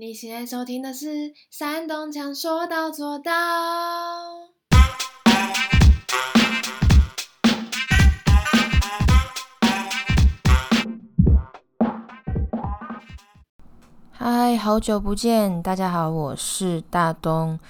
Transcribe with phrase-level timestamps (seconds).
[0.00, 1.06] 你现在收听的是
[1.50, 3.30] 《山东腔说到做到》。
[14.10, 17.60] 嗨，好久不见，大家好，我是大东。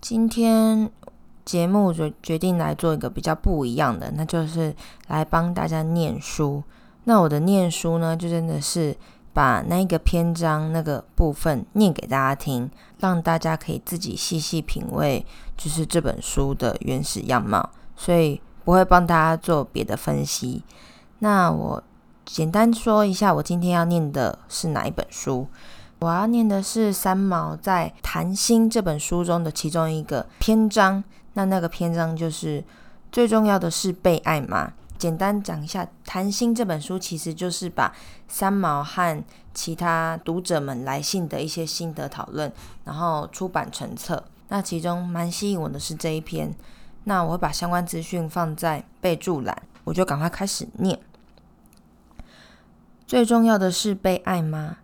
[0.00, 0.90] 今天
[1.44, 4.74] 节目决决定来做一个比较不一样的，那就是
[5.06, 6.64] 来帮大家念书。
[7.04, 8.96] 那我的念书呢，就真的是。
[9.36, 15.26] 把那个篇章那个部分念给大家听，让大家可以自己细细品味，
[15.58, 17.68] 就是这本书的原始样貌。
[17.94, 20.64] 所以不会帮大家做别的分析。
[21.18, 21.82] 那我
[22.24, 25.46] 简单说一下，我今天要念的是哪一本书？
[25.98, 31.04] 我要念的是三毛在《谈心》这本书中的其中一个篇章。
[31.34, 32.64] 那那个篇章就是
[33.12, 34.72] 最重要的是被爱吗？
[34.98, 37.94] 简单讲一下，《谈心》这本书其实就是把
[38.28, 39.22] 三毛和
[39.52, 42.52] 其他读者们来信的一些心得讨论，
[42.84, 44.24] 然后出版成册。
[44.48, 46.54] 那其中蛮吸引我的是这一篇，
[47.04, 50.98] 那我会把相关资讯放在备注栏，我就赶快开始念。
[53.06, 54.78] 最重要的是被爱吗？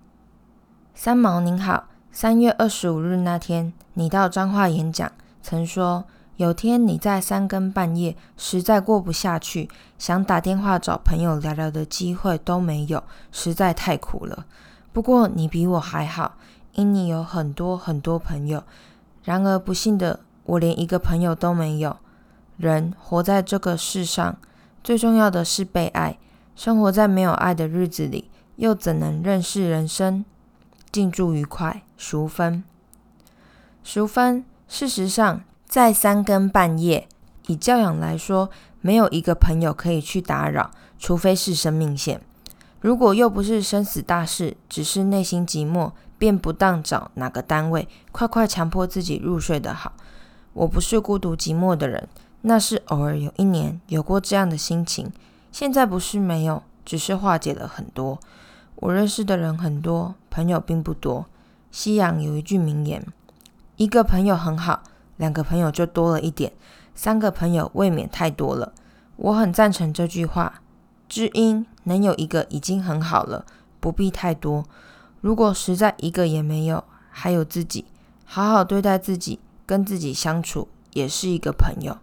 [0.94, 5.10] 三毛您好，三月二十五日那天，你到彰化演讲，
[5.42, 6.04] 曾说。
[6.36, 14.46] 有天你在三更半夜，实在过不下去，想打电话找朋友聊聊的机会都没有，实在太苦了。
[14.92, 16.36] 不过你比我还好，
[16.72, 18.64] 因你有很多很多朋友。
[19.24, 21.96] 然而不幸的，我连一个朋友都没有。
[22.56, 24.36] 人活在这个世上，
[24.82, 26.18] 最重要的是被爱。
[26.56, 30.24] 生活在没有爱的日子里，又怎能认识人生？
[30.90, 32.64] 敬祝愉快，淑芬。
[33.84, 35.42] 淑芬，事实上。
[35.72, 37.08] 在三更半夜，
[37.46, 38.50] 以教养来说，
[38.82, 42.20] 没有一个朋友可以去打扰，除非是生命线。
[42.82, 49.94] 如果又不是生死大事，只是内心寂寞，便不当找哪个单位，快快强迫自己入睡的好。
[50.52, 52.06] 我不是孤独寂寞的人，
[52.42, 55.10] 那是偶尔有一年有过这样的心情。
[55.50, 58.20] 现在不是没有，只是化解了很多。
[58.74, 61.24] 我认识的人很多，朋友并不多。
[61.70, 63.06] 西洋有一句名言：
[63.76, 64.82] 一个朋友很好。
[65.22, 66.52] 两个朋友就多了一点，
[66.96, 68.72] 三个朋友未免太多了。
[69.14, 70.60] 我很赞成这句话，
[71.08, 73.46] 知音能有一个已经很好了，
[73.78, 74.64] 不必太多。
[75.20, 77.84] 如果实在一个也没有，还有自己，
[78.24, 81.98] 好好对待自己，跟自己相处也是一个朋友。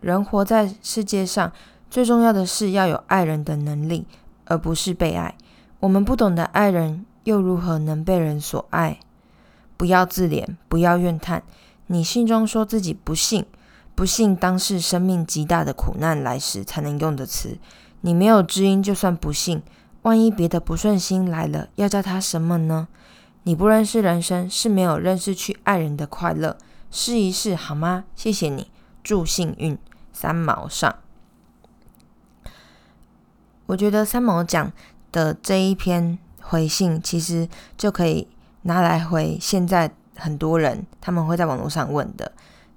[0.00, 1.52] 人活在世界上，
[1.90, 4.06] 最重要的是要有爱人的能力，
[4.46, 5.34] 而不是被爱。
[5.80, 9.00] 我们不懂得爱人，又如何能被人所爱？
[9.76, 11.42] 不要自怜，不要怨叹。
[11.88, 13.46] 你信中说自己不幸，
[13.94, 17.58] 不幸当是生命极大的苦难来时才能用的词。
[18.02, 19.62] 你没有知音，就算不幸，
[20.02, 22.88] 万一别的不顺心来了，要叫他什么呢？
[23.44, 26.58] 你不认识人生，是没有认识去爱人的快乐。
[26.90, 28.04] 试一试好吗？
[28.14, 28.70] 谢谢你，
[29.02, 29.78] 祝幸运。
[30.12, 30.96] 三毛上，
[33.66, 34.72] 我觉得三毛讲
[35.10, 38.28] 的这一篇回信，其实就可以
[38.62, 39.94] 拿来回现在。
[40.18, 42.30] 很多人他们会在网络上问的。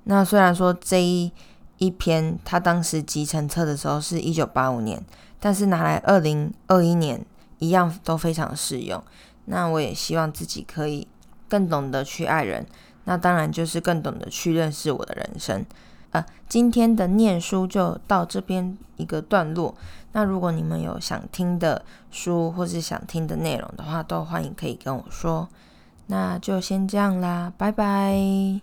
[0.05, 1.31] 那虽然说这一
[1.77, 5.03] 一篇他当时集成册的时候是一九八五年，
[5.39, 7.23] 但是拿来二零二一年
[7.59, 9.03] 一样都非常适用。
[9.45, 11.07] 那我也希望自己可以
[11.49, 12.65] 更懂得去爱人，
[13.05, 15.65] 那当然就是更懂得去认识我的人生。
[16.11, 19.75] 呃，今天的念书就到这边一个段落。
[20.11, 25.47] 那如果你们有想听的书或是想听的内容的话，都欢迎可以跟我说。
[26.11, 28.59] 那就先这样啦，拜拜。